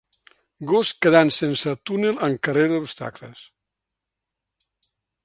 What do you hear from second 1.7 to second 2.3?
túnel